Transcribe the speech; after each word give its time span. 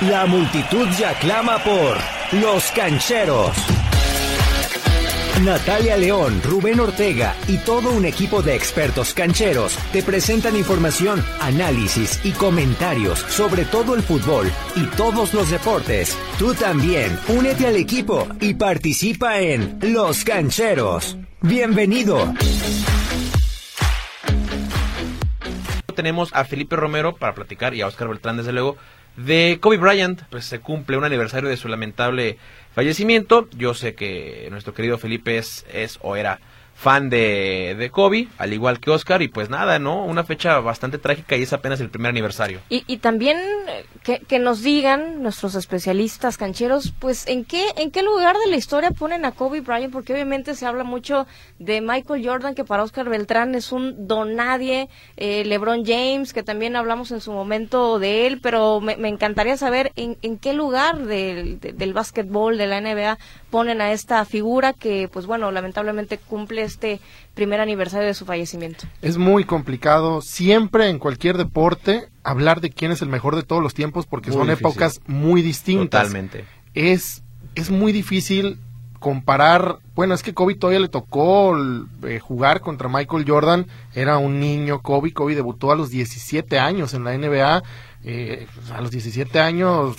La 0.00 0.26
multitud 0.26 0.88
ya 0.98 1.14
clama 1.14 1.62
por 1.62 1.96
Los 2.32 2.70
Cancheros. 2.72 3.56
Natalia 5.44 5.96
León, 5.96 6.40
Rubén 6.42 6.80
Ortega 6.80 7.36
y 7.46 7.58
todo 7.58 7.92
un 7.92 8.04
equipo 8.04 8.42
de 8.42 8.56
expertos 8.56 9.14
cancheros 9.14 9.78
te 9.92 10.02
presentan 10.02 10.56
información, 10.56 11.24
análisis 11.40 12.20
y 12.24 12.32
comentarios 12.32 13.20
sobre 13.20 13.64
todo 13.64 13.94
el 13.94 14.02
fútbol 14.02 14.50
y 14.74 14.84
todos 14.96 15.32
los 15.32 15.50
deportes. 15.50 16.18
Tú 16.38 16.54
también, 16.54 17.16
únete 17.28 17.68
al 17.68 17.76
equipo 17.76 18.26
y 18.40 18.54
participa 18.54 19.38
en 19.40 19.78
Los 19.80 20.24
Cancheros. 20.24 21.16
Bienvenido. 21.40 22.34
Tenemos 25.94 26.30
a 26.34 26.44
Felipe 26.44 26.74
Romero 26.74 27.14
para 27.14 27.34
platicar 27.34 27.74
y 27.74 27.82
a 27.82 27.86
Oscar 27.86 28.08
Beltrán, 28.08 28.36
desde 28.36 28.52
luego, 28.52 28.76
de 29.16 29.58
Kobe 29.60 29.76
Bryant. 29.76 30.22
Pues 30.30 30.44
se 30.44 30.60
cumple 30.60 30.96
un 30.96 31.04
aniversario 31.04 31.48
de 31.48 31.56
su 31.56 31.68
lamentable 31.68 32.38
fallecimiento. 32.74 33.48
Yo 33.56 33.74
sé 33.74 33.94
que 33.94 34.48
nuestro 34.50 34.74
querido 34.74 34.98
Felipe 34.98 35.38
es, 35.38 35.64
es 35.72 35.98
o 36.02 36.16
era 36.16 36.40
fan 36.74 37.08
de, 37.08 37.76
de 37.78 37.90
Kobe, 37.90 38.28
al 38.36 38.52
igual 38.52 38.80
que 38.80 38.90
Oscar, 38.90 39.22
y 39.22 39.28
pues 39.28 39.48
nada, 39.48 39.78
¿no? 39.78 40.04
Una 40.04 40.24
fecha 40.24 40.58
bastante 40.58 40.98
trágica 40.98 41.36
y 41.36 41.42
es 41.42 41.52
apenas 41.52 41.80
el 41.80 41.88
primer 41.88 42.10
aniversario. 42.10 42.60
Y, 42.68 42.84
y 42.86 42.98
también 42.98 43.38
eh, 43.68 43.86
que, 44.02 44.18
que, 44.18 44.38
nos 44.38 44.62
digan 44.62 45.22
nuestros 45.22 45.54
especialistas 45.54 46.36
cancheros, 46.36 46.92
pues 46.98 47.26
en 47.26 47.44
qué, 47.44 47.64
en 47.76 47.90
qué 47.90 48.02
lugar 48.02 48.36
de 48.36 48.50
la 48.50 48.56
historia 48.56 48.90
ponen 48.90 49.24
a 49.24 49.32
Kobe 49.32 49.60
Bryant, 49.60 49.92
porque 49.92 50.12
obviamente 50.12 50.54
se 50.54 50.66
habla 50.66 50.84
mucho 50.84 51.26
de 51.58 51.80
Michael 51.80 52.26
Jordan, 52.26 52.54
que 52.54 52.64
para 52.64 52.82
Oscar 52.82 53.08
Beltrán 53.08 53.54
es 53.54 53.72
un 53.72 54.08
don 54.08 54.34
nadie, 54.34 54.88
eh, 55.16 55.44
LeBron 55.44 55.84
James, 55.86 56.32
que 56.32 56.42
también 56.42 56.76
hablamos 56.76 57.12
en 57.12 57.20
su 57.20 57.32
momento 57.32 57.98
de 57.98 58.26
él, 58.26 58.40
pero 58.42 58.80
me, 58.80 58.96
me 58.96 59.08
encantaría 59.08 59.56
saber 59.56 59.92
en, 59.96 60.18
en 60.22 60.38
qué 60.38 60.52
lugar 60.52 60.98
del, 60.98 61.60
de, 61.60 61.72
del 61.72 61.94
básquetbol, 61.94 62.58
de 62.58 62.66
la 62.66 62.80
NBA, 62.80 63.18
ponen 63.50 63.80
a 63.80 63.92
esta 63.92 64.24
figura 64.24 64.72
que, 64.72 65.08
pues 65.12 65.26
bueno, 65.26 65.52
lamentablemente 65.52 66.18
cumple 66.18 66.63
este 66.64 67.00
primer 67.34 67.60
aniversario 67.60 68.06
de 68.06 68.14
su 68.14 68.24
fallecimiento. 68.24 68.84
Es 69.02 69.18
muy 69.18 69.44
complicado 69.44 70.20
siempre 70.20 70.88
en 70.88 70.98
cualquier 70.98 71.36
deporte 71.36 72.08
hablar 72.22 72.60
de 72.60 72.70
quién 72.70 72.92
es 72.92 73.02
el 73.02 73.08
mejor 73.08 73.36
de 73.36 73.42
todos 73.42 73.62
los 73.62 73.74
tiempos 73.74 74.06
porque 74.06 74.30
muy 74.30 74.38
son 74.38 74.46
difícil. 74.48 74.66
épocas 74.66 75.00
muy 75.06 75.42
distintas. 75.42 76.02
Totalmente. 76.02 76.44
Es, 76.74 77.22
es 77.54 77.70
muy 77.70 77.92
difícil 77.92 78.58
comparar, 79.04 79.80
bueno, 79.94 80.14
es 80.14 80.22
que 80.22 80.32
Kobe 80.32 80.54
todavía 80.54 80.80
le 80.80 80.88
tocó 80.88 81.54
eh, 82.04 82.18
jugar 82.20 82.62
contra 82.62 82.88
Michael 82.88 83.26
Jordan, 83.28 83.66
era 83.94 84.16
un 84.16 84.40
niño 84.40 84.80
Kobe, 84.80 85.12
Kobe 85.12 85.34
debutó 85.34 85.70
a 85.70 85.76
los 85.76 85.90
17 85.90 86.58
años 86.58 86.94
en 86.94 87.04
la 87.04 87.16
NBA, 87.16 87.62
eh, 88.02 88.46
a 88.74 88.80
los 88.80 88.90
17 88.90 89.38
años 89.40 89.96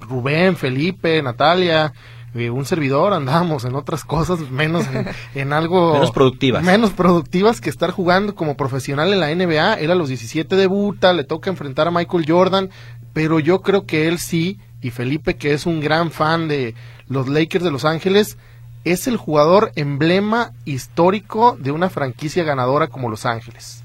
Rubén, 0.00 0.54
Felipe, 0.54 1.20
Natalia, 1.20 1.92
eh, 2.34 2.50
un 2.50 2.64
servidor 2.64 3.12
andábamos 3.12 3.64
en 3.64 3.74
otras 3.74 4.04
cosas 4.04 4.40
menos 4.50 4.86
en, 4.88 5.08
en, 5.34 5.52
algo 5.52 5.94
menos 5.94 6.10
productivas. 6.10 6.62
menos 6.62 6.90
productivas 6.90 7.60
que 7.60 7.70
estar 7.70 7.90
jugando 7.90 8.34
como 8.34 8.56
profesional 8.56 9.12
en 9.12 9.20
la 9.20 9.34
NBA 9.34 9.74
él 9.74 9.90
a 9.90 9.94
los 9.94 10.08
17 10.08 10.56
debuta 10.56 11.12
le 11.12 11.24
toca 11.24 11.50
enfrentar 11.50 11.88
a 11.88 11.90
Michael 11.90 12.24
Jordan 12.26 12.70
pero 13.12 13.38
yo 13.40 13.62
creo 13.62 13.86
que 13.86 14.08
él 14.08 14.18
sí 14.18 14.58
y 14.80 14.90
Felipe 14.90 15.36
que 15.36 15.52
es 15.52 15.64
un 15.64 15.80
gran 15.80 16.10
fan 16.10 16.48
de 16.48 16.74
los 17.08 17.28
Lakers 17.28 17.64
de 17.64 17.70
Los 17.70 17.84
Ángeles 17.84 18.38
es 18.84 19.06
el 19.06 19.16
jugador 19.16 19.70
emblema 19.76 20.50
histórico 20.64 21.56
de 21.58 21.72
una 21.72 21.88
franquicia 21.88 22.44
ganadora 22.44 22.88
como 22.88 23.08
Los 23.08 23.24
Ángeles. 23.24 23.82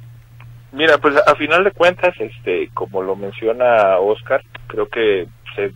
Mira 0.72 0.98
pues 0.98 1.16
a 1.16 1.36
final 1.36 1.64
de 1.64 1.72
cuentas 1.72 2.14
este 2.20 2.70
como 2.74 3.02
lo 3.02 3.16
menciona 3.16 3.98
Oscar 3.98 4.44
creo 4.68 4.88
que 4.88 5.28
se, 5.56 5.74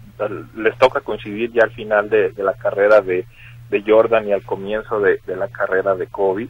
les 0.55 0.77
toca 0.77 1.01
coincidir 1.01 1.51
ya 1.51 1.63
al 1.63 1.71
final 1.71 2.09
de, 2.09 2.33
la 2.37 2.53
carrera 2.53 3.01
de, 3.01 3.25
Jordan 3.85 4.27
y 4.27 4.33
al 4.33 4.43
comienzo 4.43 4.99
de, 4.99 5.19
la 5.27 5.47
carrera 5.47 5.95
de 5.95 6.07
Kobe. 6.07 6.47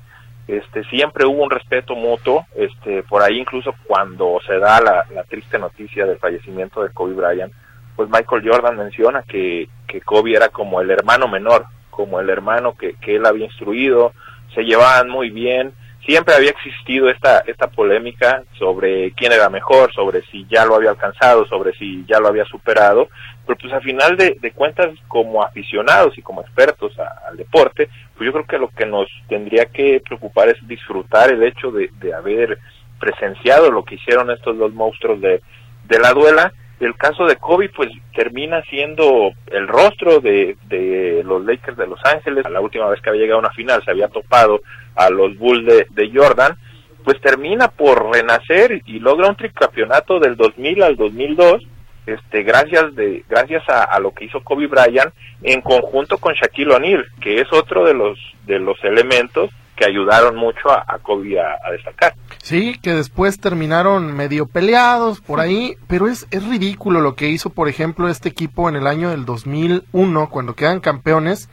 Este, 0.47 0.83
siempre 0.85 1.25
hubo 1.25 1.41
un 1.41 1.49
respeto 1.49 1.95
mutuo, 1.95 2.45
este, 2.55 3.03
por 3.03 3.21
ahí 3.21 3.39
incluso 3.39 3.73
cuando 3.87 4.39
se 4.45 4.59
da 4.59 4.81
la, 4.81 5.23
triste 5.23 5.57
noticia 5.57 6.05
del 6.05 6.17
fallecimiento 6.17 6.83
de 6.83 6.89
Kobe 6.89 7.13
Bryant, 7.13 7.53
pues 7.95 8.09
Michael 8.09 8.43
Jordan 8.45 8.77
menciona 8.77 9.23
que, 9.23 9.69
que 9.87 10.01
Kobe 10.01 10.35
era 10.35 10.49
como 10.49 10.81
el 10.81 10.91
hermano 10.91 11.29
menor, 11.29 11.65
como 11.89 12.19
el 12.19 12.29
hermano 12.29 12.75
que 12.75 12.95
él 13.03 13.25
había 13.25 13.45
instruido, 13.45 14.11
se 14.53 14.63
llevaban 14.63 15.09
muy 15.09 15.29
bien, 15.29 15.73
siempre 16.05 16.35
había 16.35 16.51
existido 16.51 17.09
esta, 17.09 17.39
esta 17.47 17.67
polémica 17.67 18.43
sobre 18.57 19.11
quién 19.13 19.31
era 19.31 19.49
mejor, 19.49 19.93
sobre 19.93 20.21
si 20.23 20.45
ya 20.49 20.65
lo 20.65 20.75
había 20.75 20.91
alcanzado, 20.91 21.45
sobre 21.47 21.73
si 21.73 22.05
ya 22.05 22.19
lo 22.19 22.27
había 22.27 22.45
superado, 22.45 23.07
pero 23.45 23.57
pues 23.57 23.73
a 23.73 23.81
final 23.81 24.17
de, 24.17 24.37
de 24.39 24.51
cuentas 24.51 24.89
como 25.07 25.43
aficionados 25.43 26.17
y 26.17 26.21
como 26.21 26.41
expertos 26.41 26.97
a, 26.99 27.27
al 27.27 27.37
deporte, 27.37 27.89
pues 28.15 28.25
yo 28.25 28.33
creo 28.33 28.45
que 28.45 28.57
lo 28.57 28.69
que 28.69 28.85
nos 28.85 29.07
tendría 29.27 29.65
que 29.65 30.01
preocupar 30.05 30.49
es 30.49 30.67
disfrutar 30.67 31.31
el 31.31 31.43
hecho 31.43 31.71
de, 31.71 31.89
de 31.99 32.13
haber 32.13 32.59
presenciado 32.99 33.71
lo 33.71 33.83
que 33.83 33.95
hicieron 33.95 34.31
estos 34.31 34.57
dos 34.57 34.73
monstruos 34.73 35.19
de, 35.21 35.41
de 35.85 35.99
la 35.99 36.13
duela 36.13 36.53
el 36.79 36.95
caso 36.95 37.25
de 37.25 37.37
Kobe 37.37 37.69
pues 37.69 37.89
termina 38.13 38.61
siendo 38.63 39.31
el 39.47 39.67
rostro 39.67 40.19
de, 40.19 40.57
de 40.67 41.23
los 41.23 41.45
Lakers 41.45 41.77
de 41.77 41.87
Los 41.87 41.99
Ángeles. 42.03 42.49
La 42.49 42.61
última 42.61 42.89
vez 42.89 43.01
que 43.01 43.09
había 43.09 43.21
llegado 43.21 43.37
a 43.37 43.45
una 43.47 43.53
final 43.53 43.83
se 43.83 43.91
había 43.91 44.09
topado 44.09 44.61
a 44.95 45.09
los 45.09 45.37
Bulls 45.37 45.65
de, 45.65 46.11
Jordan, 46.13 46.57
pues 47.03 47.19
termina 47.21 47.69
por 47.69 48.11
renacer 48.11 48.81
y 48.85 48.99
logra 48.99 49.29
un 49.29 49.35
tricampeonato 49.35 50.19
del 50.19 50.35
2000 50.35 50.83
al 50.83 50.95
2002 50.95 51.63
este 52.05 52.43
gracias 52.43 52.95
de 52.95 53.23
gracias 53.29 53.63
a, 53.69 53.97
lo 53.99 54.11
que 54.11 54.25
hizo 54.25 54.43
Kobe 54.43 54.67
Bryant 54.67 55.13
en 55.41 55.61
conjunto 55.61 56.17
con 56.17 56.33
Shaquille 56.33 56.73
O'Neal 56.73 57.05
que 57.21 57.39
es 57.39 57.47
otro 57.53 57.85
de 57.85 57.93
los 57.93 58.19
de 58.45 58.59
los 58.59 58.77
elementos 58.83 59.51
que 59.75 59.85
ayudaron 59.85 60.35
mucho 60.35 60.69
a, 60.69 60.83
a 60.87 60.99
Kobe 60.99 61.39
a, 61.39 61.57
a, 61.63 61.71
destacar. 61.71 62.13
Sí, 62.41 62.77
que 62.81 62.91
después 62.93 63.39
terminaron 63.39 64.15
medio 64.15 64.45
peleados 64.45 65.21
por 65.21 65.39
ahí, 65.39 65.75
pero 65.87 66.07
es, 66.07 66.27
es 66.31 66.47
ridículo 66.47 67.01
lo 67.01 67.15
que 67.15 67.29
hizo, 67.29 67.49
por 67.49 67.69
ejemplo, 67.69 68.09
este 68.09 68.29
equipo 68.29 68.69
en 68.69 68.75
el 68.75 68.87
año 68.87 69.09
del 69.09 69.25
2001, 69.25 70.29
cuando 70.29 70.55
quedan 70.55 70.79
campeones, 70.79 71.49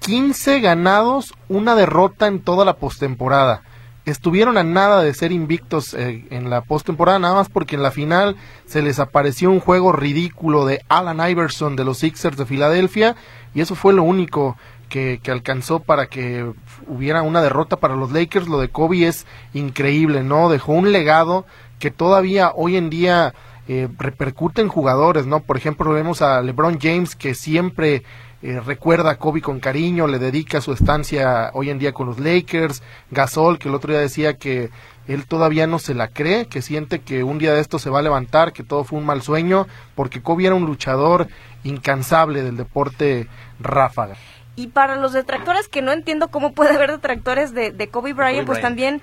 15 0.00 0.60
ganados, 0.60 1.34
una 1.48 1.74
derrota 1.74 2.26
en 2.26 2.40
toda 2.40 2.64
la 2.64 2.76
postemporada. 2.76 3.62
Estuvieron 4.06 4.56
a 4.56 4.64
nada 4.64 5.02
de 5.02 5.14
ser 5.14 5.30
invictos 5.30 5.94
eh, 5.94 6.26
en 6.30 6.50
la 6.50 6.62
postemporada, 6.62 7.18
nada 7.18 7.34
más 7.34 7.48
porque 7.48 7.76
en 7.76 7.82
la 7.82 7.90
final 7.90 8.36
se 8.66 8.82
les 8.82 8.98
apareció 8.98 9.50
un 9.50 9.60
juego 9.60 9.92
ridículo 9.92 10.64
de 10.64 10.82
Alan 10.88 11.30
Iverson 11.30 11.76
de 11.76 11.84
los 11.84 11.98
Sixers 11.98 12.36
de 12.36 12.46
Filadelfia, 12.46 13.14
y 13.54 13.60
eso 13.60 13.74
fue 13.74 13.92
lo 13.92 14.02
único 14.02 14.56
que, 14.88 15.20
alcanzó 15.28 15.80
para 15.80 16.06
que 16.06 16.52
hubiera 16.86 17.22
una 17.22 17.40
derrota 17.40 17.76
para 17.76 17.94
los 17.94 18.10
Lakers. 18.10 18.48
Lo 18.48 18.58
de 18.58 18.68
Kobe 18.68 19.06
es 19.06 19.26
increíble, 19.54 20.22
¿no? 20.22 20.50
Dejó 20.50 20.72
un 20.72 20.92
legado 20.92 21.46
que 21.78 21.90
todavía 21.90 22.52
hoy 22.54 22.76
en 22.76 22.90
día 22.90 23.32
eh, 23.68 23.88
repercute 23.98 24.60
en 24.60 24.68
jugadores, 24.68 25.26
¿no? 25.26 25.40
Por 25.40 25.56
ejemplo, 25.56 25.92
vemos 25.92 26.20
a 26.22 26.42
LeBron 26.42 26.78
James 26.80 27.14
que 27.14 27.34
siempre 27.34 28.02
eh, 28.42 28.58
recuerda 28.60 29.10
a 29.10 29.18
Kobe 29.18 29.42
con 29.42 29.60
cariño, 29.60 30.06
le 30.06 30.18
dedica 30.18 30.60
su 30.60 30.72
estancia 30.72 31.50
hoy 31.52 31.68
en 31.68 31.78
día 31.78 31.92
con 31.92 32.06
los 32.06 32.18
Lakers. 32.18 32.82
Gasol, 33.10 33.58
que 33.58 33.68
el 33.68 33.74
otro 33.74 33.92
día 33.92 34.00
decía 34.00 34.38
que 34.38 34.70
él 35.06 35.26
todavía 35.26 35.66
no 35.66 35.78
se 35.78 35.94
la 35.94 36.08
cree, 36.08 36.46
que 36.46 36.62
siente 36.62 37.00
que 37.00 37.22
un 37.22 37.38
día 37.38 37.52
de 37.52 37.60
esto 37.60 37.78
se 37.78 37.90
va 37.90 37.98
a 37.98 38.02
levantar, 38.02 38.52
que 38.52 38.62
todo 38.62 38.84
fue 38.84 38.98
un 38.98 39.06
mal 39.06 39.22
sueño, 39.22 39.66
porque 39.94 40.22
Kobe 40.22 40.46
era 40.46 40.54
un 40.54 40.64
luchador 40.64 41.28
incansable 41.64 42.42
del 42.42 42.56
deporte 42.56 43.28
ráfaga. 43.58 44.16
Y 44.56 44.68
para 44.68 44.96
los 44.96 45.12
detractores, 45.12 45.68
que 45.68 45.82
no 45.82 45.92
entiendo 45.92 46.28
cómo 46.28 46.52
puede 46.52 46.74
haber 46.74 46.92
detractores 46.92 47.52
de, 47.52 47.72
de 47.72 47.88
Kobe 47.88 48.12
Bryant, 48.12 48.46
Kobe 48.46 48.46
pues 48.46 48.58
Bryant. 48.58 48.62
también 48.62 49.02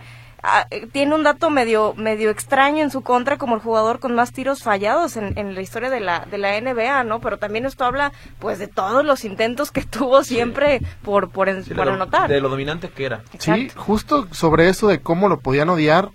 tiene 0.91 1.16
un 1.16 1.24
dato 1.24 1.50
medio 1.50 1.94
medio 1.96 2.30
extraño 2.30 2.84
en 2.84 2.91
su 2.91 3.02
contra 3.02 3.38
como 3.38 3.56
el 3.56 3.62
jugador 3.62 4.00
con 4.00 4.16
más 4.16 4.31
tiros 4.31 4.63
fallados 4.63 5.18
en, 5.18 5.38
en, 5.38 5.56
la 5.56 5.62
historia 5.62 5.90
de 5.90 6.00
la 6.00 6.25
de 6.25 6.38
la 6.38 6.59
NBA, 6.59 7.03
¿no? 7.03 7.20
Pero 7.20 7.38
también 7.38 7.66
esto 7.66 7.85
habla 7.85 8.11
pues 8.40 8.59
de 8.59 8.67
todos 8.67 9.05
los 9.05 9.26
intentos 9.26 9.72
que 9.72 9.82
tuvo 9.84 10.23
siempre 10.23 10.79
sí. 10.79 10.85
por 11.03 11.29
por, 11.29 11.49
en, 11.49 11.64
sí, 11.64 11.73
por 11.73 11.85
de, 11.85 11.94
anotar. 11.94 12.29
De 12.29 12.41
lo 12.41 12.49
dominante 12.49 12.90
que 12.90 13.05
era. 13.05 13.23
Exacto. 13.34 13.61
Sí, 13.61 13.72
justo 13.76 14.28
sobre 14.32 14.70
eso 14.70 14.88
de 14.88 14.99
cómo 14.99 15.29
lo 15.29 15.40
podían 15.40 15.70
odiar, 15.70 16.09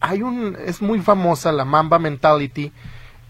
hay 0.00 0.22
un 0.22 0.56
es 0.64 0.82
muy 0.82 1.00
famosa 1.00 1.52
la 1.52 1.64
Mamba 1.64 1.98
mentality. 1.98 2.72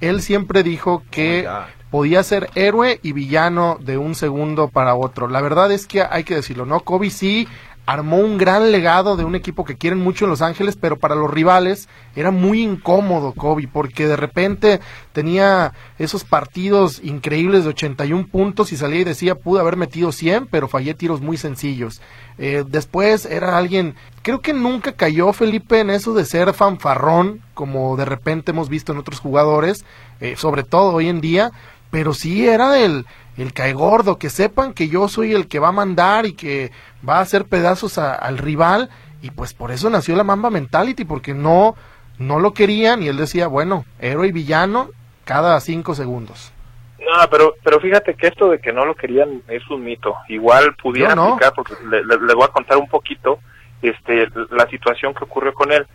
Él 0.01 0.23
siempre 0.23 0.63
dijo 0.63 1.03
que 1.11 1.49
oh 1.49 1.65
podía 1.91 2.23
ser 2.23 2.51
héroe 2.55 3.01
y 3.03 3.13
villano 3.13 3.79
de 3.81 3.99
un 3.99 4.15
segundo 4.15 4.69
para 4.69 4.95
otro. 4.95 5.29
La 5.29 5.41
verdad 5.41 5.73
es 5.73 5.87
que 5.87 6.03
hay 6.03 6.25
que 6.25 6.35
decirlo, 6.35 6.67
¿no? 6.67 6.81
Kobe 6.81 7.11
sí 7.11 7.49
armó 7.89 8.19
un 8.19 8.37
gran 8.37 8.71
legado 8.71 9.17
de 9.17 9.25
un 9.25 9.35
equipo 9.35 9.65
que 9.65 9.79
quieren 9.79 9.99
mucho 9.99 10.27
en 10.27 10.31
Los 10.31 10.43
Ángeles, 10.43 10.77
pero 10.77 10.99
para 10.99 11.15
los 11.15 11.31
rivales 11.31 11.89
era 12.15 12.31
muy 12.31 12.61
incómodo 12.61 13.33
Kobe, 13.33 13.67
porque 13.67 14.07
de 14.07 14.15
repente 14.15 14.81
tenía 15.15 15.73
esos 15.99 16.23
partidos 16.23 17.01
increíbles 17.03 17.65
de 17.65 17.71
81 17.71 18.27
puntos 18.27 18.73
y 18.73 18.77
salía 18.77 19.01
y 19.01 19.05
decía, 19.05 19.37
pude 19.37 19.61
haber 19.61 19.79
metido 19.79 20.13
100, 20.13 20.49
pero 20.49 20.69
fallé 20.69 20.93
tiros 20.93 21.23
muy 21.23 21.39
sencillos. 21.39 22.03
Eh, 22.37 22.63
después 22.69 23.25
era 23.25 23.57
alguien, 23.57 23.95
creo 24.21 24.43
que 24.43 24.53
nunca 24.53 24.93
cayó 24.93 25.33
Felipe 25.33 25.81
en 25.81 25.89
eso 25.89 26.13
de 26.13 26.27
ser 26.27 26.53
fanfarrón, 26.53 27.41
como 27.55 27.97
de 27.97 28.05
repente 28.05 28.51
hemos 28.51 28.69
visto 28.69 28.93
en 28.93 28.99
otros 28.99 29.19
jugadores, 29.19 29.87
eh, 30.21 30.35
sobre 30.37 30.63
todo 30.63 30.93
hoy 30.93 31.09
en 31.09 31.23
día, 31.23 31.53
pero 31.91 32.13
sí 32.13 32.47
era 32.47 32.79
el, 32.79 33.07
el 33.43 33.53
cae 33.53 33.73
gordo, 33.73 34.19
que 34.19 34.31
sepan 34.31 34.75
que 34.75 34.89
yo 34.89 35.09
soy 35.09 35.33
el 35.33 35.49
que 35.49 35.59
va 35.59 35.69
a 35.69 35.73
mandar 35.73 36.27
y 36.27 36.35
que 36.35 36.73
va 37.09 37.19
a 37.19 37.21
hacer 37.21 37.45
pedazos 37.45 37.99
al 37.99 38.39
rival, 38.39 38.91
y 39.23 39.31
pues 39.31 39.55
por 39.55 39.71
eso 39.71 39.91
nació 39.91 40.17
la 40.17 40.25
Mamba 40.25 40.51
Mentality, 40.51 41.05
porque 41.05 41.35
no, 41.35 41.75
no 42.19 42.39
lo 42.39 42.53
querían, 42.53 43.03
y 43.03 43.09
él 43.09 43.17
decía, 43.17 43.47
bueno, 43.47 43.85
héroe 43.99 44.29
y 44.29 44.33
villano 44.33 44.91
cada 45.25 45.61
cinco 45.61 45.95
segundos. 45.95 46.53
No, 46.99 47.31
pero, 47.31 47.55
pero 47.63 47.81
fíjate 47.81 48.15
que 48.15 48.27
esto 48.27 48.51
de 48.51 48.59
que 48.61 48.73
no 48.73 48.85
lo 48.85 48.95
querían 48.95 49.43
es 49.49 49.69
un 49.71 49.85
mito. 49.85 50.17
Igual 50.29 50.75
pudiera 50.75 51.13
aplicar, 51.13 51.53
porque 51.55 51.75
le, 51.89 52.03
le, 52.03 52.35
voy 52.35 52.45
a 52.45 52.49
contar 52.49 52.77
un 52.77 52.89
poquito 52.89 53.39
este 53.81 54.29
la 54.51 54.69
situación 54.69 55.15
que 55.15 55.25
ocurrió 55.25 55.55
con 55.55 55.73
él. 55.73 55.87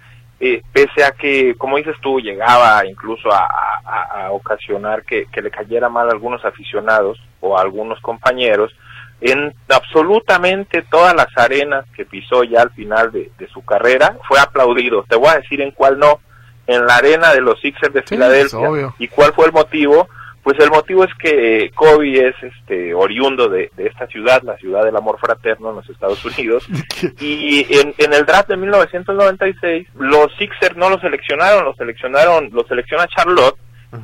Eh, 0.46 0.62
pese 0.74 1.06
a 1.06 1.12
que, 1.12 1.56
como 1.58 1.78
dices 1.78 1.96
tú, 2.02 2.20
llegaba 2.20 2.86
incluso 2.86 3.30
a, 3.32 4.30
ocasionar 4.32 5.04
que, 5.06 5.26
le 5.42 5.50
cayera 5.50 5.88
mal 5.88 6.10
a 6.10 6.12
algunos 6.12 6.44
aficionados 6.44 7.18
o 7.40 7.58
a 7.58 7.62
algunos 7.62 8.02
compañeros, 8.02 8.76
en 9.22 9.54
absolutamente 9.70 10.82
todas 10.82 11.16
las 11.16 11.30
arenas 11.38 11.86
que 11.96 12.04
pisó 12.04 12.44
ya 12.44 12.64
al 12.64 12.72
final 12.72 13.10
de, 13.14 13.32
su 13.54 13.64
carrera 13.64 14.18
fue 14.28 14.38
aplaudido. 14.38 15.06
Te 15.08 15.16
voy 15.16 15.30
a 15.30 15.38
decir 15.38 15.62
en 15.62 15.72
cuál 15.72 15.98
no, 15.98 16.20
en 16.68 16.86
la 16.86 16.98
arena 16.98 17.32
de 17.32 17.40
los 17.40 17.62
Sixers 17.62 17.94
de 17.94 18.04
Filadelfia. 18.04 18.94
¿Y 19.00 19.08
cuál 19.08 19.32
fue 19.32 19.46
el 19.46 19.54
motivo? 19.54 20.10
Pues 20.44 20.60
el 20.60 20.70
motivo 20.72 21.06
es 21.06 21.14
que 21.16 21.72
Kobe 21.74 22.28
es 22.28 22.36
este 22.44 22.94
oriundo 22.94 23.48
de, 23.48 23.72
esta 23.78 24.08
ciudad, 24.08 24.44
la 24.44 24.58
ciudad 24.58 24.84
del 24.84 24.96
amor 24.98 25.18
fraterno 25.18 25.70
en 25.70 25.78
los 25.78 25.90
Estados 25.90 26.24
Unidos. 26.26 26.68
y 27.22 27.66
en, 27.80 28.14
el 28.14 28.26
draft 28.26 28.50
de 28.50 28.58
1996, 28.58 29.88
los 29.96 30.28
Sixers 30.38 30.76
no 30.76 30.90
lo 30.90 31.00
seleccionaron, 31.00 31.64
lo 31.64 31.74
seleccionaron, 31.76 32.50
lo 32.52 32.66
selecciona 32.66 33.08
Charlotte. 33.08 33.58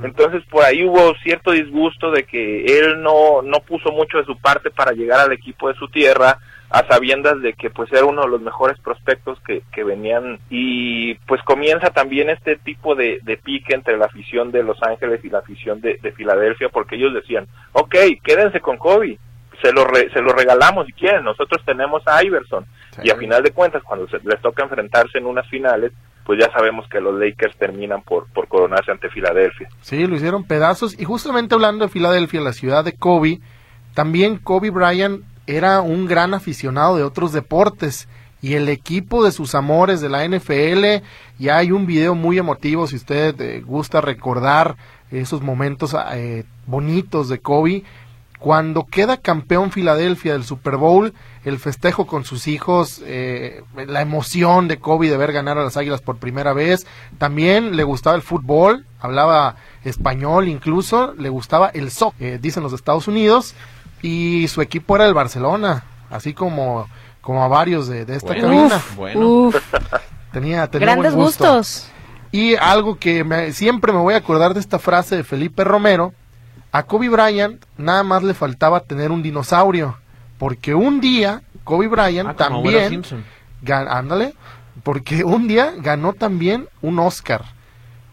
Entonces 0.03 0.44
por 0.51 0.63
ahí 0.63 0.86
hubo 0.86 1.15
cierto 1.24 1.50
disgusto 1.51 2.12
de 2.12 2.24
que 2.24 2.63
él 2.63 3.01
no, 3.01 3.41
no 3.41 3.59
puso 3.62 3.91
mucho 3.91 4.19
de 4.19 4.25
su 4.25 4.38
parte 4.38 4.69
para 4.69 4.91
llegar 4.91 5.19
al 5.19 5.33
equipo 5.33 5.68
de 5.68 5.74
su 5.74 5.88
tierra 5.88 6.38
a 6.69 6.86
sabiendas 6.88 7.42
de 7.42 7.54
que 7.54 7.69
pues 7.69 7.92
era 7.92 8.06
uno 8.06 8.21
de 8.21 8.27
los 8.27 8.42
mejores 8.42 8.80
prospectos 8.80 9.39
que, 9.45 9.63
que 9.71 9.83
venían. 9.83 10.39
Y 10.50 11.16
pues 11.27 11.42
comienza 11.44 11.89
también 11.89 12.30
este 12.30 12.57
tipo 12.57 12.95
de, 12.95 13.19
de 13.24 13.38
pique 13.38 13.74
entre 13.74 13.98
la 13.98 14.06
afición 14.06 14.51
de 14.51 14.63
Los 14.63 14.81
Ángeles 14.83 15.24
y 15.24 15.30
la 15.30 15.39
afición 15.39 15.81
de, 15.81 16.00
de 16.01 16.12
Filadelfia 16.12 16.69
porque 16.69 16.95
ellos 16.95 17.13
decían, 17.13 17.48
ok, 17.74 17.95
quédense 18.24 18.60
con 18.62 18.77
Kobe, 18.77 19.18
se 19.62 19.74
lo, 19.74 19.83
se 20.13 20.21
lo 20.21 20.31
regalamos 20.31 20.86
si 20.86 20.94
quieren, 20.94 21.24
nosotros 21.24 21.62
tenemos 21.66 22.01
a 22.07 22.24
Iverson 22.24 22.66
y 23.04 23.10
a 23.10 23.15
final 23.15 23.44
de 23.44 23.51
cuentas 23.51 23.83
cuando 23.83 24.07
se, 24.07 24.19
les 24.24 24.42
toca 24.42 24.63
enfrentarse 24.63 25.18
en 25.18 25.25
unas 25.25 25.48
finales 25.50 25.92
pues 26.25 26.39
ya 26.39 26.51
sabemos 26.51 26.88
que 26.89 27.01
los 27.01 27.19
Lakers 27.19 27.57
terminan 27.57 28.04
por, 28.04 28.27
por 28.31 28.48
coronarse 28.48 28.92
ante 28.92 29.10
Filadelfia. 29.10 29.68
Sí, 29.81 30.06
lo 30.06 30.15
hicieron 30.15 30.44
pedazos. 30.44 30.94
Y 31.00 31.04
justamente 31.04 31.56
hablando 31.56 31.86
de 31.86 31.89
Filadelfia, 31.89 32.39
la 32.39 32.54
ciudad 32.54 32.86
de 32.86 32.94
Kobe, 32.94 33.39
también 33.95 34.38
Kobe 34.38 34.69
Bryant 34.69 35.24
era 35.50 35.81
un 35.81 36.06
gran 36.06 36.36
aficionado 36.36 36.96
de 36.96 37.04
otros 37.04 37.34
deportes 37.34 38.07
y 38.42 38.54
el 38.54 38.69
equipo 38.69 39.24
de 39.24 39.31
sus 39.31 39.56
amores 39.56 40.00
de 40.00 40.10
la 40.10 40.25
NFL 40.28 41.04
y 41.40 41.50
hay 41.50 41.72
un 41.72 41.88
video 41.88 42.13
muy 42.13 42.38
emotivo 42.38 42.86
si 42.86 42.96
usted 42.96 43.40
eh, 43.42 43.62
gusta 43.62 44.00
recordar 44.00 44.78
esos 45.10 45.42
momentos 45.42 45.96
eh, 46.13 46.46
bonitos 46.68 47.30
de 47.30 47.40
Kobe 47.40 47.84
cuando 48.38 48.86
queda 48.86 49.18
campeón 49.18 49.72
Filadelfia 49.72 50.34
del 50.34 50.46
Super 50.46 50.78
Bowl 50.78 51.13
el 51.44 51.57
festejo 51.57 52.06
con 52.06 52.25
sus 52.25 52.48
hijos 52.48 53.01
eh, 53.04 53.63
la 53.88 54.01
emoción 54.01 54.68
de 54.68 54.78
Kobe 54.78 55.10
de 55.10 55.18
ver 55.18 55.34
ganar 55.34 55.57
a 55.57 55.63
las 55.63 55.78
Águilas 55.78 56.01
por 56.01 56.18
primera 56.18 56.54
vez 56.54 56.86
también 57.18 57.75
le 57.75 57.84
gustaba 57.84 58.16
el 58.16 58.22
fútbol 58.22 58.86
hablaba 59.01 59.56
español 59.84 60.48
incluso 60.48 61.16
le 61.16 61.30
gustaba 61.30 61.69
el 61.69 61.90
soccer 61.90 62.40
dicen 62.40 62.62
los 62.62 62.72
Estados 62.72 63.07
Unidos 63.07 63.56
y 64.01 64.48
su 64.48 64.62
equipo 64.62 64.96
era 64.96 65.06
el 65.06 65.13
Barcelona, 65.13 65.84
así 66.10 66.34
como, 66.34 66.88
como 67.22 67.44
a 67.44 67.48
varios 67.48 67.88
de, 67.88 68.01
esta 68.01 68.36
cabina. 68.36 68.81
bueno. 68.96 69.51
Tenía, 70.31 70.68
tenía 70.68 70.90
Grandes 70.90 71.16
gustos. 71.16 71.88
Y 72.31 72.56
algo 72.56 73.00
que 73.00 73.51
siempre 73.51 73.92
me 73.92 73.98
voy 73.98 74.13
a 74.13 74.18
acordar 74.18 74.54
de 74.54 74.60
esta 74.60 74.78
frase 74.78 75.16
de 75.16 75.24
Felipe 75.24 75.63
Romero, 75.63 76.13
a 76.72 76.84
Kobe 76.84 77.10
Bryant 77.10 77.66
nada 77.78 78.04
más 78.04 78.22
le 78.22 78.36
faltaba 78.36 78.81
tener 78.81 79.12
un 79.12 79.24
dinosaurio, 79.24 79.98
porque 80.38 80.75
un 80.75 81.01
día 81.01 81.42
Kobe 81.63 81.88
Bryant 81.88 82.30
ah, 82.30 82.36
también, 82.36 83.04
ándale, 83.68 84.36
porque 84.84 85.24
un 85.24 85.48
día 85.48 85.74
ganó 85.78 86.13
también 86.13 86.68
un 86.81 87.00
Oscar, 87.00 87.46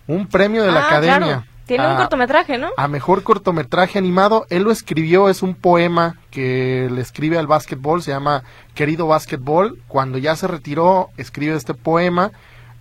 un 0.06 0.26
premio 0.26 0.62
de 0.62 0.72
la 0.72 0.80
ah, 0.80 0.86
Academia. 0.86 1.46
Tiene 1.66 1.88
un 1.88 1.96
cortometraje, 1.96 2.58
¿no? 2.58 2.68
A 2.76 2.88
mejor 2.88 3.22
cortometraje 3.22 3.98
animado. 3.98 4.46
Él 4.50 4.62
lo 4.62 4.70
escribió, 4.70 5.28
es 5.28 5.42
un 5.42 5.54
poema 5.54 6.16
que 6.30 6.88
le 6.90 7.00
escribe 7.00 7.38
al 7.38 7.46
básquetbol, 7.46 8.02
se 8.02 8.12
llama 8.12 8.44
Querido 8.74 9.08
Básquetbol. 9.08 9.78
Cuando 9.88 10.18
ya 10.18 10.36
se 10.36 10.46
retiró, 10.46 11.10
escribe 11.16 11.56
este 11.56 11.74
poema 11.74 12.30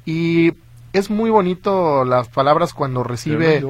y 0.06 0.54
es 0.94 1.10
muy 1.10 1.30
bonito 1.30 2.06
las 2.06 2.30
palabras 2.30 2.74
cuando 2.74 3.04
recibe 3.04 3.62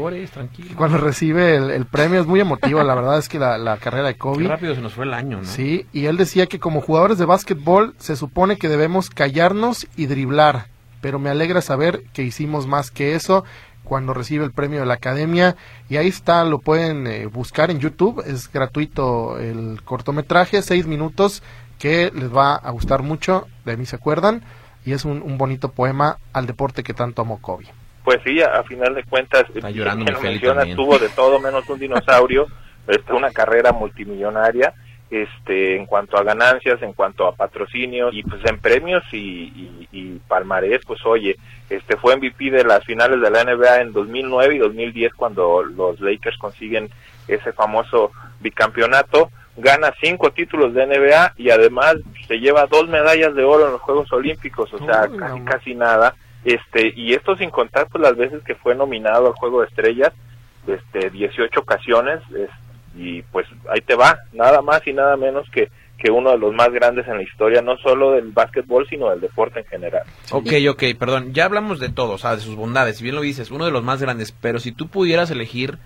cuando 0.75 0.97
recibe 0.99 1.55
el, 1.55 1.85
premio 1.85 2.21
es 2.21 2.27
muy 2.27 2.39
emotivo 2.39 2.83
la 2.83 2.93
verdad 2.93 3.17
es 3.17 3.29
que 3.29 3.39
la, 3.39 3.77
carrera 3.77 4.09
de 4.09 4.15
Kobe 4.15 4.43
Qué 4.43 4.49
rápido 4.49 4.75
se 4.75 4.81
nos 4.81 4.93
fue 4.93 5.05
el 5.05 5.13
año 5.13 5.37
¿no? 5.37 5.43
sí 5.43 5.87
y 5.91 6.05
él 6.05 6.17
decía 6.17 6.45
que 6.45 6.59
como 6.59 6.81
jugadores 6.81 7.17
de 7.17 7.25
básquetbol 7.25 7.95
se 7.97 8.15
supone 8.15 8.57
que 8.57 8.69
debemos 8.69 9.09
callarnos 9.09 9.87
y 9.95 10.05
driblar 10.05 10.67
pero 11.01 11.17
me 11.17 11.31
alegra 11.31 11.61
saber 11.61 12.03
que 12.13 12.21
hicimos 12.21 12.67
más 12.67 12.91
que 12.91 13.15
eso 13.15 13.43
cuando 13.85 14.13
recibe 14.13 14.43
el 14.43 14.51
premio 14.51 14.81
de 14.81 14.85
la 14.85 14.95
academia. 14.95 15.55
Y 15.87 15.95
ahí 15.95 16.07
está, 16.07 16.43
lo 16.43 16.59
pueden 16.59 17.07
eh, 17.07 17.27
buscar 17.27 17.71
en 17.71 17.79
YouTube, 17.79 18.21
es 18.25 18.51
gratuito 18.51 19.39
el 19.39 19.81
cortometraje, 19.83 20.61
seis 20.61 20.85
minutos 20.87 21.41
que 21.79 22.11
les 22.13 22.35
va 22.35 22.55
a 22.55 22.71
gustar 22.71 23.03
mucho, 23.03 23.47
de 23.65 23.77
mí 23.77 23.85
se 23.85 23.95
acuerdan, 23.95 24.43
y 24.85 24.93
es 24.93 25.05
un, 25.05 25.37
bonito 25.37 25.71
poema 25.71 26.17
al 26.33 26.45
deporte 26.45 26.83
que 26.83 26.93
tanto 26.93 27.21
amó 27.21 27.41
Kobe. 27.41 27.65
Pues 28.03 28.19
sí, 28.23 28.41
a, 28.41 28.63
final 28.63 28.93
de 28.93 29.03
cuentas, 29.03 29.45
está 29.53 29.69
llorando 29.71 30.05
tuvo 30.75 30.97
de 30.99 31.09
todo 31.09 31.39
menos 31.39 31.67
un 31.69 31.79
dinosaurio, 31.79 32.47
una 33.09 33.31
carrera 33.31 33.71
multimillonaria, 33.71 34.73
este 35.09 35.75
en 35.75 35.85
cuanto 35.85 36.17
a 36.17 36.23
ganancias, 36.23 36.81
en 36.81 36.93
cuanto 36.93 37.27
a 37.27 37.35
patrocinios 37.35 38.13
y 38.13 38.23
pues 38.23 38.43
en 38.45 38.59
premios 38.59 39.03
y, 39.13 39.87
y, 39.91 40.19
palmarés, 40.27 40.81
pues 40.85 41.05
oye, 41.05 41.37
este 41.69 41.95
fue 41.97 42.15
MVP 42.15 42.51
de 42.51 42.63
las 42.63 42.83
finales 42.83 43.21
de 43.21 43.29
la 43.29 43.43
NBA 43.43 43.81
en 43.81 43.93
2009 43.93 44.55
y 44.55 44.59
2010 44.59 45.13
cuando 45.13 45.63
los 45.63 45.99
Lakers 45.99 46.37
consiguen 46.37 46.89
ese 47.27 47.53
famoso 47.53 48.11
bicampeonato, 48.39 49.29
gana 49.57 49.93
cinco 50.01 50.31
títulos 50.31 50.73
de 50.73 50.85
NBA 50.85 51.33
y 51.37 51.49
además 51.49 51.95
se 52.27 52.39
lleva 52.39 52.65
dos 52.65 52.87
medallas 52.87 53.35
de 53.35 53.43
oro 53.43 53.67
en 53.67 53.73
los 53.73 53.81
Juegos 53.81 54.11
Olímpicos, 54.11 54.73
o 54.73 54.79
sea, 54.79 55.07
casi 55.17 55.41
casi 55.41 55.75
nada. 55.75 56.15
Este, 56.43 56.93
y 56.95 57.13
esto 57.13 57.35
sin 57.35 57.49
contar 57.49 57.87
pues 57.87 58.01
las 58.01 58.15
veces 58.15 58.43
que 58.43 58.55
fue 58.55 58.75
nominado 58.75 59.27
al 59.27 59.33
Juego 59.33 59.61
de 59.61 59.67
Estrellas, 59.67 60.13
este 60.67 61.09
18 61.09 61.59
ocasiones, 61.59 62.19
y 62.95 63.21
pues 63.23 63.45
ahí 63.69 63.81
te 63.81 63.95
va, 63.95 64.19
nada 64.33 64.61
más 64.61 64.85
y 64.87 64.93
nada 64.93 65.17
menos 65.17 65.49
que, 65.51 65.69
que 65.97 66.11
uno 66.11 66.31
de 66.31 66.37
los 66.37 66.53
más 66.53 66.71
grandes 66.71 67.07
en 67.07 67.17
la 67.17 67.23
historia, 67.23 67.61
no 67.61 67.77
solo 67.77 68.11
del 68.11 68.31
básquetbol, 68.31 68.87
sino 68.89 69.09
del 69.09 69.21
deporte 69.21 69.59
en 69.59 69.65
general. 69.65 70.03
Ok, 70.31 70.53
ok, 70.69 70.83
perdón, 70.97 71.33
ya 71.33 71.45
hablamos 71.45 71.79
de 71.79 71.89
todo, 71.89 72.13
o 72.13 72.17
sea, 72.17 72.35
de 72.35 72.41
sus 72.41 72.55
bondades, 72.55 72.97
si 72.97 73.03
bien 73.03 73.15
lo 73.15 73.21
dices, 73.21 73.51
uno 73.51 73.65
de 73.65 73.71
los 73.71 73.83
más 73.83 74.01
grandes, 74.01 74.31
pero 74.31 74.59
si 74.59 74.71
tú 74.71 74.87
pudieras 74.87 75.29
elegir, 75.31 75.77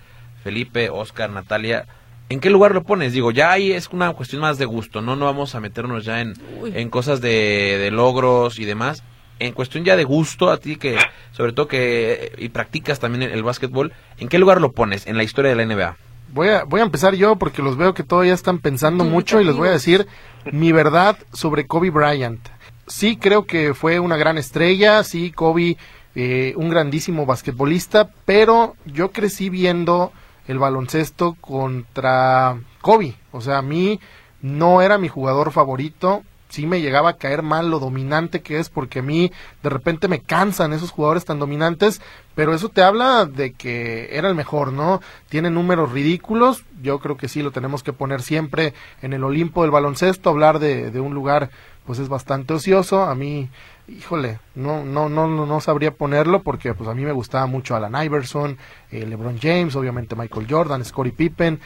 Felipe, 0.43 0.89
Oscar, 0.89 1.29
Natalia, 1.29 1.85
¿en 2.29 2.39
qué 2.39 2.49
lugar 2.49 2.73
lo 2.73 2.83
pones? 2.83 3.13
Digo, 3.13 3.31
ya 3.31 3.51
ahí 3.51 3.71
es 3.71 3.89
una 3.91 4.11
cuestión 4.13 4.41
más 4.41 4.57
de 4.57 4.65
gusto, 4.65 5.01
no, 5.01 5.15
no 5.15 5.25
vamos 5.25 5.55
a 5.55 5.59
meternos 5.59 6.05
ya 6.05 6.21
en, 6.21 6.33
en 6.73 6.89
cosas 6.89 7.21
de, 7.21 7.77
de 7.79 7.91
logros 7.91 8.59
y 8.59 8.65
demás, 8.65 9.03
en 9.39 9.53
cuestión 9.53 9.85
ya 9.85 9.95
de 9.95 10.03
gusto 10.03 10.51
a 10.51 10.57
ti 10.57 10.75
que 10.75 10.97
sobre 11.31 11.53
todo 11.53 11.67
que 11.67 12.33
y 12.37 12.49
practicas 12.49 12.99
también 12.99 13.23
el, 13.23 13.31
el 13.31 13.43
básquetbol, 13.43 13.93
¿en 14.17 14.27
qué 14.27 14.37
lugar 14.37 14.59
lo 14.59 14.73
pones 14.73 15.07
en 15.07 15.17
la 15.17 15.23
historia 15.23 15.55
de 15.55 15.55
la 15.55 15.65
NBA? 15.65 16.08
Voy 16.33 16.49
a, 16.49 16.63
voy 16.63 16.81
a 16.81 16.83
empezar 16.83 17.15
yo 17.15 17.35
porque 17.37 17.61
los 17.61 17.77
veo 17.77 17.93
que 17.93 18.03
todavía 18.03 18.33
están 18.33 18.59
pensando 18.59 19.03
mucho 19.03 19.41
y 19.41 19.45
les 19.45 19.55
voy 19.55 19.69
a 19.69 19.71
decir 19.71 20.07
mi 20.51 20.71
verdad 20.71 21.17
sobre 21.33 21.67
Kobe 21.67 21.89
Bryant. 21.89 22.39
Sí 22.87 23.17
creo 23.17 23.45
que 23.45 23.73
fue 23.73 23.99
una 23.99 24.17
gran 24.17 24.37
estrella, 24.37 25.03
sí 25.03 25.31
Kobe 25.31 25.77
eh, 26.15 26.53
un 26.57 26.69
grandísimo 26.69 27.25
basquetbolista, 27.25 28.09
pero 28.25 28.75
yo 28.85 29.11
crecí 29.11 29.49
viendo 29.49 30.11
el 30.47 30.59
baloncesto 30.59 31.35
contra 31.39 32.57
Kobe. 32.81 33.15
O 33.31 33.41
sea, 33.41 33.59
a 33.59 33.61
mí 33.61 33.99
no 34.41 34.81
era 34.81 34.97
mi 34.97 35.07
jugador 35.07 35.51
favorito, 35.51 36.23
sí 36.49 36.65
me 36.65 36.81
llegaba 36.81 37.11
a 37.11 37.17
caer 37.17 37.43
mal 37.43 37.69
lo 37.69 37.79
dominante 37.79 38.41
que 38.41 38.59
es, 38.59 38.69
porque 38.69 38.99
a 38.99 39.03
mí 39.03 39.31
de 39.63 39.69
repente 39.69 40.07
me 40.07 40.19
cansan 40.19 40.73
esos 40.73 40.91
jugadores 40.91 41.25
tan 41.25 41.39
dominantes, 41.39 42.01
pero 42.35 42.53
eso 42.53 42.69
te 42.69 42.81
habla 42.81 43.25
de 43.25 43.53
que 43.53 44.09
era 44.17 44.27
el 44.27 44.35
mejor, 44.35 44.73
¿no? 44.73 45.01
Tiene 45.29 45.49
números 45.49 45.91
ridículos, 45.91 46.63
yo 46.81 46.99
creo 46.99 47.17
que 47.17 47.27
sí 47.27 47.41
lo 47.41 47.51
tenemos 47.51 47.83
que 47.83 47.93
poner 47.93 48.21
siempre 48.21 48.73
en 49.01 49.13
el 49.13 49.23
Olimpo 49.23 49.61
del 49.61 49.71
baloncesto, 49.71 50.29
hablar 50.29 50.59
de, 50.59 50.91
de 50.91 50.99
un 50.99 51.13
lugar 51.13 51.49
pues 51.85 51.97
es 51.99 52.09
bastante 52.09 52.53
ocioso, 52.53 53.03
a 53.03 53.15
mí 53.15 53.49
híjole, 53.89 54.39
no, 54.55 54.83
no, 54.83 55.09
no, 55.09 55.27
no 55.27 55.61
sabría 55.61 55.91
ponerlo 55.91 56.43
porque 56.43 56.73
pues 56.73 56.89
a 56.89 56.93
mí 56.93 57.03
me 57.03 57.11
gustaba 57.11 57.45
mucho 57.47 57.75
Alan 57.75 58.03
Iverson, 58.03 58.57
eh, 58.91 59.05
LeBron 59.05 59.39
James, 59.41 59.75
obviamente 59.75 60.15
Michael 60.15 60.47
Jordan, 60.49 60.85
Scottie 60.85 61.13
Pippen, 61.13 61.59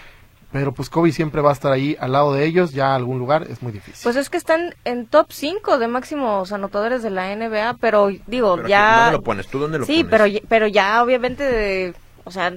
pero 0.53 0.71
pues 0.71 0.91
Kobe 0.91 1.11
siempre 1.11 1.41
va 1.41 1.49
a 1.49 1.53
estar 1.53 1.71
ahí 1.71 1.97
al 1.99 2.11
lado 2.11 2.31
de 2.31 2.45
ellos, 2.45 2.73
ya 2.73 2.93
algún 2.93 3.17
lugar 3.17 3.47
es 3.49 3.63
muy 3.63 3.71
difícil. 3.71 3.99
Pues 4.03 4.15
es 4.15 4.29
que 4.29 4.37
están 4.37 4.75
en 4.85 5.07
top 5.07 5.31
5 5.31 5.79
de 5.79 5.87
máximos 5.87 6.51
anotadores 6.51 7.01
de 7.01 7.09
la 7.09 7.35
NBA, 7.35 7.77
pero 7.81 8.09
digo, 8.27 8.67
ya... 8.67 9.05
¿Dónde 9.05 9.17
lo 9.17 9.23
pones? 9.23 9.47
¿Tú 9.47 9.57
dónde 9.57 9.79
lo 9.79 9.85
sí, 9.85 10.03
pones? 10.03 10.11
pero, 10.11 10.47
pero 10.47 10.67
ya 10.67 11.01
obviamente, 11.01 11.95
o 12.23 12.29
sea, 12.29 12.53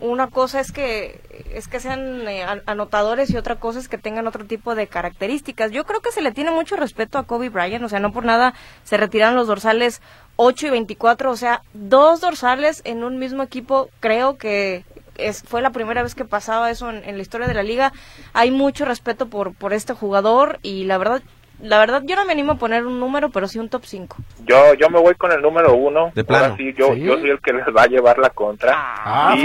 una 0.00 0.26
cosa 0.26 0.58
es 0.58 0.72
que 0.72 1.20
es 1.54 1.68
que 1.68 1.78
sean 1.78 2.26
eh, 2.26 2.44
anotadores 2.66 3.30
y 3.30 3.36
otra 3.36 3.56
cosa 3.56 3.78
es 3.78 3.88
que 3.88 3.96
tengan 3.96 4.26
otro 4.26 4.44
tipo 4.44 4.74
de 4.74 4.88
características. 4.88 5.70
Yo 5.70 5.84
creo 5.84 6.00
que 6.00 6.10
se 6.10 6.22
le 6.22 6.32
tiene 6.32 6.50
mucho 6.50 6.74
respeto 6.74 7.16
a 7.18 7.24
Kobe 7.24 7.48
Bryant, 7.48 7.84
o 7.84 7.88
sea, 7.88 8.00
no 8.00 8.12
por 8.12 8.24
nada 8.24 8.54
se 8.82 8.96
retiran 8.96 9.36
los 9.36 9.46
dorsales 9.46 10.02
8 10.34 10.66
y 10.66 10.70
24, 10.70 11.30
o 11.30 11.36
sea, 11.36 11.62
dos 11.74 12.20
dorsales 12.20 12.82
en 12.84 13.04
un 13.04 13.18
mismo 13.18 13.42
equipo, 13.44 13.88
creo 14.00 14.36
que 14.36 14.84
es, 15.26 15.42
fue 15.42 15.62
la 15.62 15.70
primera 15.70 16.02
vez 16.02 16.14
que 16.14 16.24
pasaba 16.24 16.70
eso 16.70 16.90
en, 16.90 17.16
la 17.16 17.22
historia 17.22 17.46
de 17.46 17.54
la 17.54 17.62
liga. 17.62 17.92
Hay 18.32 18.50
mucho 18.50 18.84
respeto 18.84 19.28
por, 19.28 19.54
por 19.54 19.72
este 19.72 19.92
jugador 19.92 20.58
y 20.62 20.84
la 20.84 20.98
verdad 20.98 21.22
la 21.62 21.78
verdad 21.78 22.02
yo 22.06 22.16
no 22.16 22.24
me 22.24 22.32
animo 22.32 22.52
a 22.52 22.54
poner 22.56 22.86
un 22.86 22.98
número, 22.98 23.30
pero 23.30 23.46
sí 23.46 23.58
un 23.58 23.68
top 23.68 23.84
5. 23.84 24.16
Yo 24.46 24.74
yo 24.74 24.88
me 24.88 24.98
voy 24.98 25.14
con 25.14 25.30
el 25.32 25.42
número 25.42 25.74
uno. 25.74 26.10
De 26.14 26.24
plano. 26.24 26.44
Ahora 26.44 26.56
sí, 26.56 26.72
yo, 26.76 26.94
yo 26.94 27.18
soy 27.18 27.30
el 27.30 27.40
que 27.40 27.52
les 27.52 27.66
va 27.66 27.82
a 27.82 27.86
llevar 27.86 28.18
la 28.18 28.30
contra. 28.30 28.72
Ah, 28.74 29.36
y 29.36 29.42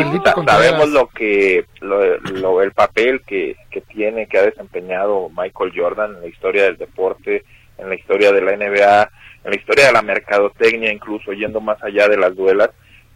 sabemos 0.48 0.89
lo 0.89 1.08
que 1.08 1.65
lo, 1.82 2.62
el 2.62 2.72
papel 2.72 3.22
que, 3.25 3.58
que 3.70 3.82
tiene, 3.82 4.27
que 4.27 4.38
ha 4.38 4.44
desempeñado 4.44 5.29
Michael 5.29 5.74
Jordan 5.75 6.15
en 6.15 6.22
la 6.22 6.27
historia 6.27 6.63
del 6.63 6.77
deporte, 6.77 7.44
en 7.77 7.89
la 7.89 7.96
historia 7.96 8.32
de 8.32 8.41
la 8.41 8.55
NBA, 8.55 9.10
en 9.44 9.51
la 9.51 9.55
historia 9.55 9.88
de 9.88 9.94
la 9.94 10.01
mercadotecnia, 10.01 10.94
incluso 10.94 11.34
yendo 11.34 11.60
más 11.60 11.84
allá 11.84 12.08
de 12.08 12.17
las 12.17 12.36
duelas. 12.36 12.70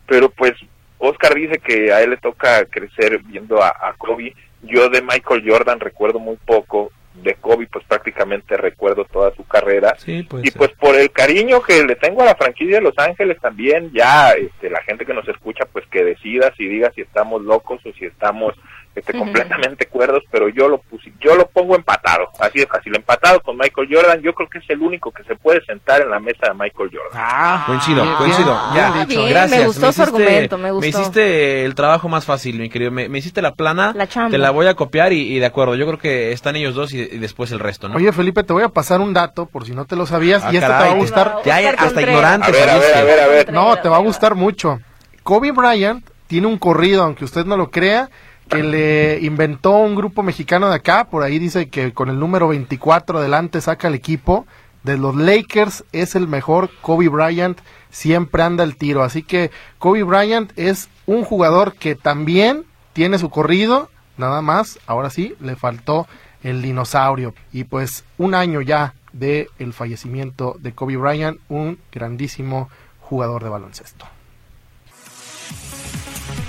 Pero 0.08 0.30
pues 0.30 0.54
Oscar 1.00 1.34
dice 1.34 1.60
que 1.60 1.92
a 1.92 2.02
él 2.02 2.12
le 2.12 2.18
toca 2.18 2.66
crecer 2.66 3.20
viendo 3.24 3.64
a, 3.64 3.96
Kobe. 3.98 4.36
Yo 4.62 4.90
de 4.90 5.02
Michael 5.02 5.44
Jordan 5.46 5.80
recuerdo 5.80 6.20
muy 6.20 6.36
poco, 6.46 6.92
de 7.16 7.36
Kobe 7.36 7.68
pues 7.72 7.86
prácticamente 7.86 8.58
recuerdo 8.58 9.06
toda 9.06 9.34
su 9.36 9.46
carrera. 9.46 9.96
y 10.06 10.24
pues 10.24 10.72
por 10.80 10.96
el 10.96 11.12
cariño 11.12 11.62
que 11.62 11.84
le 11.84 11.96
tengo 11.96 12.22
a 12.22 12.26
la 12.26 12.36
franquicia 12.36 12.76
de 12.76 12.82
Los 12.82 12.98
Ángeles 12.98 13.40
también, 13.40 13.92
ya 13.94 14.32
este, 14.32 14.70
la 14.70 14.82
gente 14.84 15.06
que 15.06 15.14
nos 15.14 15.28
escucha 15.28 15.66
pues 15.72 15.86
que 15.88 16.04
decida 16.04 16.54
si 16.56 16.68
diga 16.68 16.92
si 16.94 17.02
estamos 17.02 17.42
locos 17.42 17.80
o 17.86 17.94
si 17.94 18.06
estamos 18.06 18.54
este, 19.00 19.18
completamente 19.18 19.86
cuerdos, 19.88 20.24
pero 20.30 20.50
yo 20.50 20.68
lo 20.68 20.80
puse, 20.80 21.14
yo 21.20 21.36
lo 21.36 21.48
pongo 21.48 21.76
empatado, 21.76 22.28
así 22.40 22.60
de 22.60 22.68
fácil, 22.68 22.96
empatado 22.96 23.40
con 23.42 23.58
Michael 23.58 23.88
Jordan, 23.90 24.22
yo 24.22 24.34
creo 24.34 24.50
que 24.50 24.58
es 24.58 24.70
el 24.70 24.82
único 24.82 25.12
que 25.12 25.24
se 25.24 25.36
puede 25.36 25.64
sentar 25.66 26.02
en 26.02 26.10
la 26.10 26.20
mesa 26.20 26.48
de 26.48 26.54
Michael 26.54 26.92
Jordan. 26.92 27.12
Ah, 27.14 27.64
coincido, 27.66 28.18
coincido, 28.18 28.60
ya, 28.76 29.06
dicho. 29.06 29.26
gracias. 29.26 29.60
Me 29.60 29.68
gustó 29.68 29.92
su 29.94 30.04
argumento, 30.04 30.58
me 30.58 30.72
gustó. 30.72 30.82
Me 30.82 30.88
hiciste 30.90 31.66
el 31.66 31.76
trabajo 31.76 32.10
más 32.10 32.26
fácil, 32.26 32.60
mi 32.60 32.70
querido, 32.70 32.92
me, 32.92 33.06
hiciste 33.18 33.42
la 33.42 33.54
plana, 33.54 33.94
la 33.96 34.08
te 34.08 34.38
la 34.38 34.52
voy 34.52 34.68
a 34.68 34.74
copiar 34.74 35.14
y, 35.14 35.40
de 35.40 35.46
acuerdo, 35.46 35.76
yo 35.76 35.86
creo 35.86 36.00
que 36.00 36.32
están 36.32 36.56
ellos 36.58 36.76
dos 36.76 36.94
y, 36.94 37.06
después 37.20 37.52
el 37.52 37.60
resto, 37.60 37.88
¿no? 37.88 37.96
Oye, 37.96 38.12
Felipe, 38.12 38.44
te 38.44 38.54
voy 38.54 38.64
a 38.64 38.70
pasar 38.70 39.00
un 39.00 39.14
dato, 39.14 39.46
por 39.46 39.66
si 39.66 39.74
no 39.74 39.86
te 39.86 39.96
lo 39.96 40.06
sabías, 40.06 40.44
ah, 40.44 40.52
y 40.52 40.58
este 40.58 40.68
te 40.68 40.74
va 40.74 40.92
a 40.92 40.96
gustar. 40.96 41.38
Ya 41.46 41.56
hay 41.56 41.66
hasta 41.68 42.02
ignorante. 42.02 42.48
A 42.48 42.52
ver, 42.52 42.70
a 42.70 42.78
ver, 42.78 42.96
a 42.96 43.04
ver, 43.04 43.20
a 43.20 43.28
ver. 43.28 43.54
No, 43.54 43.78
te 43.78 43.88
va 43.88 43.98
a 43.98 44.02
gustar 44.02 44.36
mucho. 44.36 44.80
Kobe 45.24 45.52
Bryant 45.52 46.04
tiene 46.30 46.48
un 46.48 46.58
corrido, 46.58 47.04
aunque 47.04 47.26
usted 47.26 47.46
no 47.46 47.58
lo 47.58 47.72
crea, 47.72 48.10
que 48.50 48.64
le 48.64 49.20
inventó 49.22 49.78
un 49.78 49.96
grupo 49.96 50.24
mexicano 50.24 50.70
de 50.70 50.76
acá, 50.76 51.06
por 51.06 51.24
ahí 51.24 51.40
dice 51.40 51.70
que 51.70 51.94
con 51.94 52.10
el 52.10 52.20
número 52.20 52.48
24 52.48 53.20
adelante 53.20 53.62
saca 53.62 53.88
el 53.88 53.96
equipo, 53.96 54.46
de 54.84 54.98
los 54.98 55.16
Lakers 55.16 55.84
es 55.92 56.16
el 56.16 56.28
mejor, 56.28 56.70
Kobe 56.82 57.10
Bryant 57.10 57.60
siempre 57.90 58.44
anda 58.44 58.64
el 58.64 58.76
tiro, 58.76 59.04
así 59.04 59.24
que 59.24 59.52
Kobe 59.78 60.04
Bryant 60.04 60.52
es 60.58 60.90
un 61.06 61.24
jugador 61.24 61.74
que 61.74 61.96
también 61.96 62.66
tiene 62.94 63.20
su 63.20 63.30
corrido, 63.30 63.90
nada 64.18 64.42
más, 64.42 64.80
ahora 64.88 65.10
sí, 65.10 65.36
le 65.40 65.56
faltó 65.56 66.08
el 66.44 66.62
dinosaurio. 66.62 67.34
Y 67.52 67.66
pues 67.66 68.04
un 68.18 68.34
año 68.34 68.62
ya 68.62 68.94
de 69.14 69.50
el 69.60 69.74
fallecimiento 69.74 70.56
de 70.60 70.74
Kobe 70.74 70.98
Bryant, 70.98 71.40
un 71.50 71.80
grandísimo 71.92 72.70
jugador 73.02 73.44
de 73.44 73.50
baloncesto. 73.50 74.06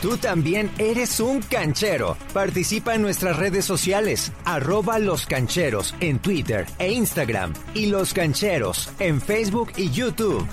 Tú 0.00 0.16
también 0.16 0.70
eres 0.78 1.20
un 1.20 1.42
canchero. 1.42 2.16
Participa 2.32 2.94
en 2.94 3.02
nuestras 3.02 3.36
redes 3.36 3.66
sociales, 3.66 4.32
arroba 4.46 4.98
los 4.98 5.26
cancheros 5.26 5.94
en 6.00 6.18
Twitter 6.18 6.66
e 6.78 6.90
Instagram 6.92 7.52
y 7.74 7.86
los 7.86 8.14
cancheros 8.14 8.88
en 8.98 9.20
Facebook 9.20 9.72
y 9.76 9.90
YouTube. 9.90 10.46